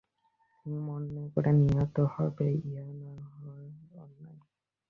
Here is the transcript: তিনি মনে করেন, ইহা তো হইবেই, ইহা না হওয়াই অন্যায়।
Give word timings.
তিনি 0.57 0.77
মনে 0.87 1.23
করেন, 1.33 1.55
ইহা 1.67 1.85
তো 1.95 2.03
হইবেই, 2.13 2.55
ইহা 2.69 2.87
না 3.01 3.11
হওয়াই 3.33 3.67
অন্যায়। 4.03 4.39